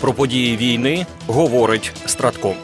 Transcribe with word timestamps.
Про 0.00 0.12
події 0.12 0.56
війни 0.56 1.06
говорить 1.26 1.92
Стратком. 2.06 2.54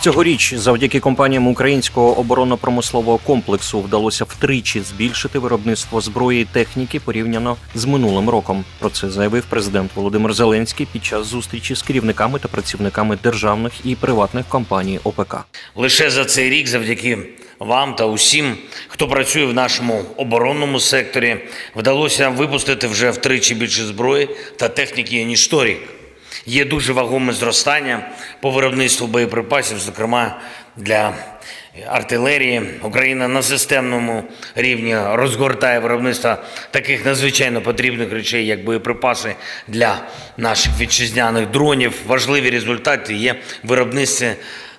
Цьогоріч 0.00 0.54
завдяки 0.54 1.00
компаніям 1.00 1.46
українського 1.46 2.18
оборонно-промислового 2.20 3.18
комплексу 3.18 3.80
вдалося 3.80 4.24
втричі 4.24 4.80
збільшити 4.80 5.38
виробництво 5.38 6.00
зброї 6.00 6.42
і 6.42 6.44
техніки 6.44 7.00
порівняно 7.00 7.56
з 7.74 7.84
минулим 7.84 8.30
роком. 8.30 8.64
Про 8.78 8.90
це 8.90 9.10
заявив 9.10 9.44
президент 9.50 9.90
Володимир 9.94 10.34
Зеленський 10.34 10.86
під 10.92 11.04
час 11.04 11.26
зустрічі 11.26 11.74
з 11.74 11.82
керівниками 11.82 12.38
та 12.38 12.48
працівниками 12.48 13.18
державних 13.22 13.72
і 13.84 13.94
приватних 13.94 14.46
компаній 14.48 15.00
ОПК. 15.04 15.36
Лише 15.76 16.10
за 16.10 16.24
цей 16.24 16.50
рік, 16.50 16.66
завдяки 16.66 17.18
вам 17.58 17.94
та 17.94 18.06
усім, 18.06 18.56
хто 18.88 19.08
працює 19.08 19.44
в 19.44 19.54
нашому 19.54 20.04
оборонному 20.16 20.80
секторі, 20.80 21.36
вдалося 21.76 22.28
випустити 22.28 22.86
вже 22.86 23.10
втричі 23.10 23.54
більше 23.54 23.84
зброї 23.84 24.28
та 24.56 24.68
техніки 24.68 25.24
ніж 25.24 25.46
торік. 25.46 25.99
Є 26.46 26.64
дуже 26.64 26.92
вагоме 26.92 27.32
зростання 27.32 28.10
по 28.40 28.50
виробництву 28.50 29.06
боєприпасів, 29.06 29.78
зокрема 29.78 30.40
для 30.76 31.14
артилерії. 31.86 32.62
Україна 32.82 33.28
на 33.28 33.42
системному 33.42 34.24
рівні 34.54 34.96
розгортає 35.12 35.78
виробництво 35.78 36.36
таких 36.70 37.04
надзвичайно 37.04 37.60
потрібних 37.60 38.12
речей, 38.12 38.46
як 38.46 38.64
боєприпаси 38.64 39.34
для 39.68 40.00
наших 40.36 40.72
вітчизняних 40.80 41.50
дронів. 41.50 41.94
Важливі 42.06 42.50
результати 42.50 43.14
є 43.14 43.32
в 43.32 43.68
виробництві 43.68 44.32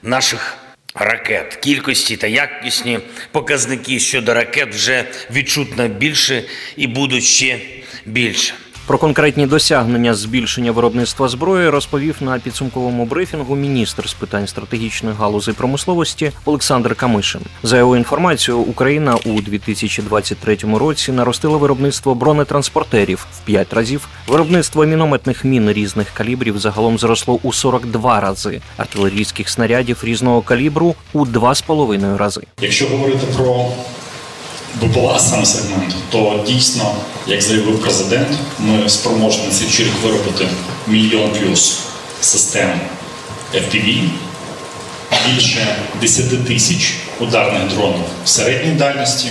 наших 0.03 0.57
ракет. 0.95 1.55
Кількості 1.55 2.17
та 2.17 2.27
якісні 2.27 2.99
показники 3.31 3.99
щодо 3.99 4.33
ракет 4.33 4.75
вже 4.75 5.05
відчутно 5.31 5.87
більше 5.87 6.43
і 6.75 6.87
будуть 6.87 7.23
ще 7.23 7.59
більше. 8.05 8.53
Про 8.91 8.97
конкретні 8.97 9.47
досягнення 9.47 10.13
збільшення 10.13 10.71
виробництва 10.71 11.29
зброї 11.29 11.69
розповів 11.69 12.15
на 12.21 12.39
підсумковому 12.39 13.05
брифінгу 13.05 13.55
міністр 13.55 14.09
з 14.09 14.13
питань 14.13 14.47
стратегічної 14.47 15.15
галузі 15.15 15.51
промисловості 15.51 16.31
Олександр 16.45 16.95
Камишин. 16.95 17.41
За 17.63 17.77
його 17.77 17.97
інформацією, 17.97 18.63
Україна 18.63 19.15
у 19.25 19.41
2023 19.41 20.57
році 20.73 21.11
наростила 21.11 21.57
виробництво 21.57 22.15
бронетранспортерів 22.15 23.27
в 23.33 23.45
5 23.45 23.73
разів. 23.73 24.07
Виробництво 24.27 24.85
мінометних 24.85 25.45
мін 25.45 25.71
різних 25.71 26.07
калібрів 26.13 26.59
загалом 26.59 26.99
зросло 26.99 27.39
у 27.43 27.53
42 27.53 28.19
рази, 28.19 28.61
артилерійських 28.77 29.49
снарядів 29.49 30.01
різного 30.03 30.41
калібру 30.41 30.95
у 31.13 31.25
2,5 31.25 32.17
рази. 32.17 32.41
Якщо 32.61 32.87
говорити 32.87 33.25
про 33.37 33.67
БПЛА 34.75 35.19
саме 35.19 35.45
сегмент, 35.45 35.95
то 36.09 36.43
дійсно, 36.47 36.95
як 37.27 37.41
заявив 37.41 37.81
президент, 37.81 38.27
ми 38.59 38.89
спроможні 38.89 39.47
на 39.47 39.53
цей 39.53 39.85
рік 39.85 39.93
виробити 40.03 40.47
мільйон 40.87 41.29
плюс 41.29 41.79
систем 42.21 42.79
FPV, 43.53 44.09
більше 45.27 45.75
10 46.01 46.47
тисяч 46.47 46.93
ударних 47.19 47.67
дронів 47.67 48.05
в 48.25 48.29
середньої 48.29 48.75
дальності 48.75 49.27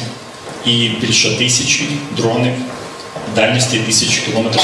і 0.66 0.88
більше 0.88 1.38
тисячі 1.38 1.88
дронів 2.16 2.54
дальності 3.34 3.78
тисячі 3.78 4.20
кілометрів. 4.20 4.62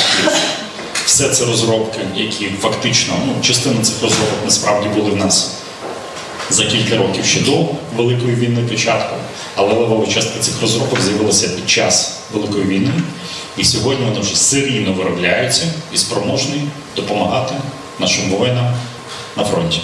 Все 1.04 1.28
це 1.28 1.44
розробки, 1.44 2.00
які 2.14 2.48
фактично, 2.60 3.14
ну, 3.26 3.32
частина 3.42 3.82
цих 3.82 4.02
розробок 4.02 4.38
насправді 4.44 4.88
були 4.88 5.10
в 5.10 5.16
нас 5.16 5.50
за 6.50 6.64
кілька 6.64 6.96
років 6.96 7.24
ще 7.24 7.40
до 7.40 7.66
Великої 7.96 8.34
війни 8.34 8.62
початку, 8.70 9.16
але 9.56 9.74
левова 9.74 10.06
частка 10.06 10.38
цих 10.40 10.60
розробок 10.60 11.00
з'явилася 11.00 11.48
під 11.48 11.70
час 11.70 12.20
Великої 12.32 12.64
війни, 12.64 12.92
і 13.56 13.64
сьогодні 13.64 14.04
вони 14.04 14.20
вже 14.20 14.36
серійно 14.36 14.92
виробляються 14.92 15.66
і 15.94 15.96
спроможні 15.96 16.68
допомагати 16.96 17.54
нашим 18.00 18.30
воїнам 18.30 18.74
на 19.36 19.44
фронті. 19.44 19.80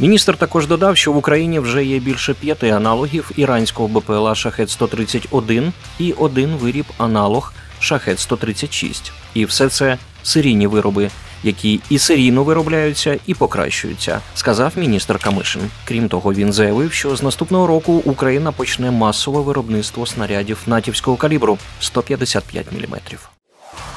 Міністр 0.00 0.36
також 0.36 0.66
додав, 0.66 0.96
що 0.96 1.12
в 1.12 1.16
Україні 1.16 1.60
вже 1.60 1.84
є 1.84 1.98
більше 1.98 2.34
п'яти 2.34 2.70
аналогів 2.70 3.30
іранського 3.36 3.88
БПЛА 3.88 4.34
Шахет 4.34 4.70
131 4.70 5.72
і 5.98 6.12
один 6.12 6.56
виріб 6.56 6.84
аналог 6.98 7.52
Шахет 7.80 8.20
136. 8.20 9.12
І 9.34 9.44
все 9.44 9.68
це 9.68 9.98
серійні 10.22 10.66
вироби, 10.66 11.10
які 11.42 11.80
і 11.90 11.98
серійно 11.98 12.44
виробляються, 12.44 13.18
і 13.26 13.34
покращуються, 13.34 14.20
сказав 14.34 14.72
міністр 14.76 15.18
Камишин. 15.18 15.62
Крім 15.84 16.08
того, 16.08 16.34
він 16.34 16.52
заявив, 16.52 16.92
що 16.92 17.16
з 17.16 17.22
наступного 17.22 17.66
року 17.66 18.02
Україна 18.04 18.52
почне 18.52 18.90
масове 18.90 19.40
виробництво 19.40 20.06
снарядів 20.06 20.58
натівського 20.66 21.16
калібру 21.16 21.58
155 21.80 22.66
мм. 22.72 22.98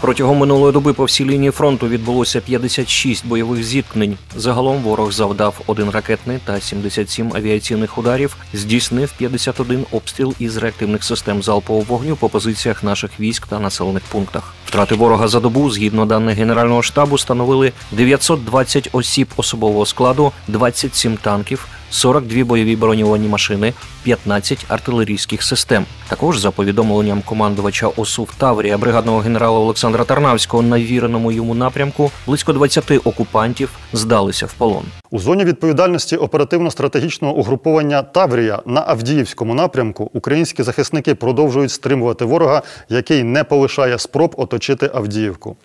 Протягом 0.02 0.38
минулої 0.38 0.74
доби 0.74 0.94
по 0.94 1.06
всій 1.06 1.26
лінії 1.26 1.52
фронту 1.52 1.88
відбулося 1.88 2.42
56 2.42 3.26
бойових 3.26 3.64
зіткнень. 3.64 4.18
Загалом 4.36 4.78
ворог 4.78 5.12
завдав 5.12 5.62
один 5.68 5.90
ракетний 5.90 6.40
та 6.46 6.62
77 6.62 7.32
авіаційних 7.36 7.98
ударів, 7.98 8.38
здійснив 8.54 9.14
51 9.18 9.86
обстріл 9.92 10.34
із 10.40 10.58
реактивних 10.58 11.04
систем 11.04 11.44
залпового 11.44 11.86
вогню 11.90 12.16
по 12.16 12.30
позиціях 12.30 12.84
наших 12.84 13.20
військ 13.20 13.48
та 13.48 13.60
населених 13.60 14.04
пунктах. 14.04 14.54
Втрати 14.66 14.96
ворога 14.96 15.28
за 15.28 15.40
добу, 15.40 15.72
згідно 15.72 16.06
даних 16.06 16.38
Генерального 16.38 16.82
штабу, 16.82 17.18
становили 17.18 17.72
920 17.92 18.90
осіб 18.92 19.28
особового 19.38 19.86
складу, 19.86 20.32
27 20.48 21.18
танків. 21.18 21.68
42 21.92 22.44
бойові 22.44 22.76
броньовані 22.76 23.28
машини, 23.28 23.74
15 24.04 24.66
артилерійських 24.68 25.44
систем. 25.44 25.86
Також 26.08 26.40
за 26.40 26.52
повідомленням 26.52 27.22
командувача 27.26 27.88
ОСУ 27.88 28.24
в 28.24 28.36
Таврія 28.38 28.78
бригадного 28.78 29.20
генерала 29.20 29.60
Олександра 29.60 30.04
Тарнавського 30.04 30.64
на 30.64 30.80
віреному 30.80 31.32
йому 31.32 31.56
напрямку 31.56 32.12
близько 32.28 32.54
20 32.54 32.92
окупантів 33.04 33.70
здалися 33.94 34.46
в 34.46 34.54
полон. 34.54 34.84
У 35.12 35.20
зоні 35.20 35.46
відповідальності 35.46 36.18
оперативно-стратегічного 36.18 37.34
угруповання 37.34 38.02
Таврія 38.02 38.60
на 38.66 38.84
Авдіївському 38.88 39.54
напрямку 39.54 40.12
українські 40.14 40.64
захисники 40.64 41.16
продовжують 41.16 41.72
стримувати 41.72 42.26
ворога, 42.26 42.62
який 42.90 43.24
не 43.24 43.44
полишає 43.44 44.00
спроб 44.00 44.36
оточити 44.38 44.92
Авдіївку. 44.94 45.56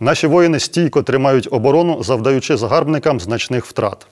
Наші 0.00 0.26
воїни 0.26 0.60
стійко 0.60 1.02
тримають 1.02 1.48
оборону, 1.50 2.02
завдаючи 2.02 2.56
загарбникам 2.56 3.20
значних 3.20 3.66
втрат. 3.66 4.06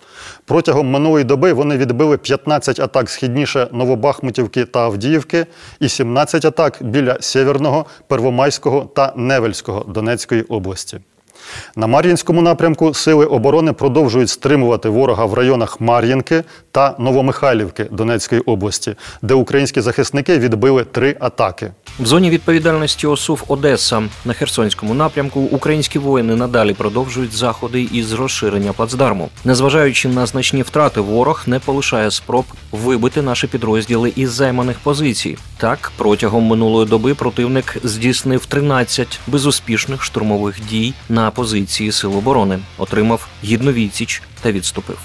Протягом 0.44 0.90
минулої 0.90 1.24
доби 1.24 1.52
вони 1.52 1.63
відбили 1.72 2.18
15 2.18 2.80
атак 2.80 3.10
східніше 3.10 3.68
Новобахмутівки 3.72 4.64
та 4.64 4.80
Авдіївки 4.80 5.46
і 5.80 5.88
17 5.88 6.44
атак 6.44 6.78
біля 6.80 7.16
Сєвєрного, 7.20 7.86
Первомайського 8.06 8.90
та 8.94 9.12
Невельського 9.16 9.84
Донецької 9.88 10.42
області. 10.42 11.00
На 11.76 11.86
Мар'їнському 11.86 12.42
напрямку 12.42 12.94
сили 12.94 13.26
оборони 13.26 13.72
продовжують 13.72 14.30
стримувати 14.30 14.88
ворога 14.88 15.24
в 15.24 15.34
районах 15.34 15.80
Мар'їнки 15.80 16.44
та 16.70 16.94
Новомихайлівки 16.98 17.84
Донецької 17.84 18.40
області, 18.40 18.94
де 19.22 19.34
українські 19.34 19.80
захисники 19.80 20.38
відбили 20.38 20.84
три 20.84 21.16
атаки. 21.20 21.72
В 21.98 22.06
зоні 22.06 22.30
відповідальності 22.30 23.06
ОСУВ 23.06 23.44
Одеса 23.48 24.02
на 24.24 24.32
Херсонському 24.32 24.94
напрямку 24.94 25.40
українські 25.40 25.98
воїни 25.98 26.36
надалі 26.36 26.74
продовжують 26.74 27.32
заходи 27.32 27.82
із 27.82 28.12
розширення 28.12 28.72
плацдарму. 28.72 29.28
Незважаючи 29.44 30.08
на 30.08 30.26
значні 30.26 30.62
втрати, 30.62 31.00
ворог 31.00 31.42
не 31.46 31.58
полишає 31.58 32.10
спроб 32.10 32.44
вибити 32.72 33.22
наші 33.22 33.46
підрозділи 33.46 34.12
із 34.16 34.30
займаних 34.30 34.78
позицій. 34.78 35.36
Так, 35.56 35.92
протягом 35.96 36.44
минулої 36.44 36.88
доби 36.88 37.14
противник 37.14 37.76
здійснив 37.84 38.46
13 38.46 39.20
безуспішних 39.26 40.02
штурмових 40.02 40.66
дій 40.70 40.94
на 41.08 41.30
позиції 41.30 41.92
Сил 41.92 42.16
оборони, 42.16 42.58
отримав 42.78 43.28
гідну 43.44 43.72
відсіч 43.72 44.22
та 44.42 44.52
відступив. 44.52 44.98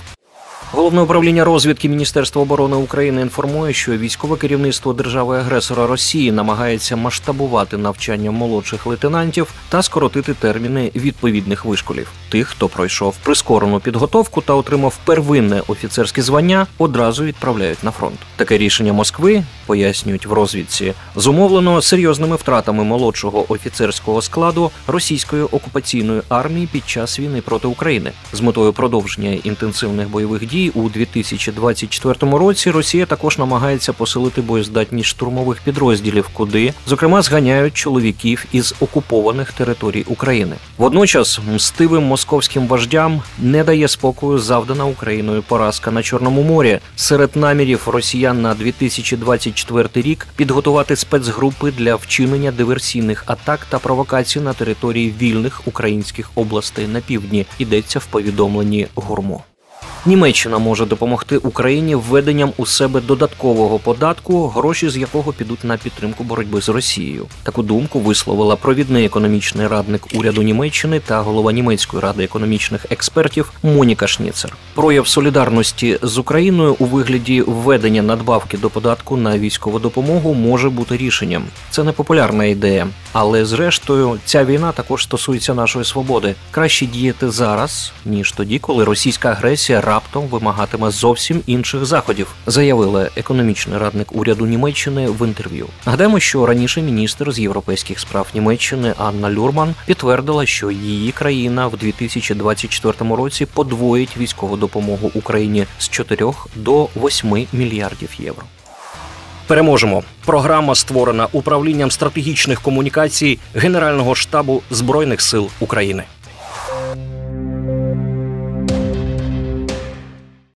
Головне 0.89 1.03
управління 1.03 1.43
розвідки 1.43 1.89
Міністерства 1.89 2.41
оборони 2.41 2.75
України 2.75 3.21
інформує, 3.21 3.73
що 3.73 3.97
військове 3.97 4.37
керівництво 4.37 4.93
держави-агресора 4.93 5.87
Росії 5.87 6.31
намагається 6.31 6.95
масштабувати 6.95 7.77
навчання 7.77 8.31
молодших 8.31 8.85
лейтенантів 8.85 9.53
та 9.69 9.81
скоротити 9.81 10.33
терміни 10.33 10.91
відповідних 10.95 11.65
вишколів. 11.65 12.11
Тих, 12.29 12.47
хто 12.47 12.69
пройшов 12.69 13.15
прискорену 13.23 13.79
підготовку 13.79 14.41
та 14.41 14.53
отримав 14.53 14.97
первинне 15.05 15.61
офіцерське 15.67 16.21
звання, 16.21 16.67
одразу 16.77 17.23
відправляють 17.23 17.83
на 17.83 17.91
фронт. 17.91 18.19
Таке 18.35 18.57
рішення 18.57 18.93
Москви 18.93 19.43
пояснюють 19.65 20.25
в 20.25 20.33
розвідці, 20.33 20.93
зумовлено 21.15 21.81
серйозними 21.81 22.35
втратами 22.35 22.83
молодшого 22.83 23.45
офіцерського 23.53 24.21
складу 24.21 24.71
російської 24.87 25.43
окупаційної 25.43 26.21
армії 26.29 26.67
під 26.71 26.89
час 26.89 27.19
війни 27.19 27.41
проти 27.41 27.67
України 27.67 28.11
з 28.33 28.41
метою 28.41 28.73
продовження 28.73 29.37
інтенсивних 29.43 30.09
бойових 30.09 30.47
дій 30.47 30.71
у 30.79 30.89
2024 30.89 32.15
році 32.37 32.71
Росія 32.71 33.05
також 33.05 33.37
намагається 33.37 33.93
посилити 33.93 34.41
боєздатність 34.41 35.09
штурмових 35.09 35.61
підрозділів, 35.61 36.29
куди 36.33 36.73
зокрема 36.87 37.21
зганяють 37.21 37.73
чоловіків 37.73 38.45
із 38.51 38.75
окупованих 38.79 39.51
територій 39.51 40.05
України. 40.07 40.55
Водночас 40.77 41.39
мстивим 41.53 42.03
московським 42.03 42.67
вождям 42.67 43.21
не 43.39 43.63
дає 43.63 43.87
спокою 43.87 44.39
завдана 44.39 44.85
Україною 44.85 45.43
поразка 45.43 45.91
на 45.91 46.03
Чорному 46.03 46.43
морі. 46.43 46.79
Серед 46.95 47.35
намірів 47.35 47.87
росіян 47.87 48.41
на 48.41 48.53
2024 48.53 49.89
рік 49.95 50.27
підготувати 50.35 50.95
спецгрупи 50.95 51.71
для 51.71 51.95
вчинення 51.95 52.51
диверсійних 52.51 53.23
атак 53.27 53.67
та 53.69 53.79
провокацій 53.79 54.39
на 54.39 54.53
території 54.53 55.13
вільних 55.21 55.61
українських 55.65 56.31
областей 56.35 56.87
на 56.87 56.99
півдні. 56.99 57.45
Йдеться 57.59 57.99
в 57.99 58.05
повідомленні 58.05 58.87
Гурмо. 58.95 59.43
Німеччина 60.05 60.57
може 60.57 60.85
допомогти 60.85 61.37
Україні 61.37 61.95
введенням 61.95 62.53
у 62.57 62.65
себе 62.65 63.01
додаткового 63.01 63.79
податку, 63.79 64.47
гроші 64.47 64.89
з 64.89 64.97
якого 64.97 65.33
підуть 65.33 65.63
на 65.63 65.77
підтримку 65.77 66.23
боротьби 66.23 66.61
з 66.61 66.69
Росією. 66.69 67.25
Таку 67.43 67.63
думку 67.63 67.99
висловила 67.99 68.55
провідний 68.55 69.05
економічний 69.05 69.67
радник 69.67 70.01
уряду 70.13 70.41
Німеччини 70.41 70.99
та 70.99 71.21
голова 71.21 71.51
німецької 71.51 72.03
ради 72.03 72.23
економічних 72.23 72.85
експертів 72.89 73.51
Моніка 73.63 74.07
Шніцер. 74.07 74.57
Прояв 74.73 75.07
солідарності 75.07 75.99
з 76.01 76.17
Україною 76.17 76.75
у 76.79 76.85
вигляді 76.85 77.41
введення 77.41 78.01
надбавки 78.01 78.57
до 78.57 78.69
податку 78.69 79.17
на 79.17 79.39
військову 79.39 79.79
допомогу 79.79 80.33
може 80.33 80.69
бути 80.69 80.97
рішенням. 80.97 81.43
Це 81.69 81.83
не 81.83 81.91
популярна 81.91 82.45
ідея, 82.45 82.87
але 83.13 83.45
зрештою 83.45 84.19
ця 84.25 84.45
війна 84.45 84.71
також 84.71 85.03
стосується 85.03 85.53
нашої 85.53 85.85
свободи. 85.85 86.35
Краще 86.51 86.85
діяти 86.85 87.29
зараз 87.29 87.91
ніж 88.05 88.31
тоді, 88.31 88.59
коли 88.59 88.83
російська 88.83 89.29
агресія 89.29 89.81
раптом 89.89 90.27
вимагатиме 90.27 90.91
зовсім 90.91 91.41
інших 91.45 91.85
заходів, 91.85 92.27
заявила 92.47 93.09
економічний 93.15 93.77
радник 93.77 94.15
уряду 94.15 94.45
Німеччини 94.45 95.07
в 95.07 95.27
інтерв'ю. 95.27 95.67
Нагадаємо, 95.85 96.19
що 96.19 96.45
раніше 96.45 96.81
міністр 96.81 97.31
з 97.31 97.39
європейських 97.39 97.99
справ 97.99 98.27
Німеччини 98.33 98.93
Анна 98.97 99.31
Люрман 99.31 99.75
підтвердила, 99.85 100.45
що 100.45 100.71
її 100.71 101.11
країна 101.11 101.67
в 101.67 101.77
2024 101.77 103.15
році 103.15 103.45
подвоїть 103.45 104.17
військову 104.17 104.57
допомогу 104.57 105.11
Україні 105.13 105.65
з 105.79 105.89
4 105.89 106.25
до 106.55 106.87
8 106.95 107.47
мільярдів 107.53 108.09
євро. 108.19 108.43
Переможемо. 109.47 110.03
Програма 110.25 110.75
створена 110.75 111.27
управлінням 111.31 111.91
стратегічних 111.91 112.61
комунікацій 112.61 113.39
Генерального 113.55 114.15
штабу 114.15 114.61
збройних 114.71 115.21
сил 115.21 115.49
України. 115.59 116.03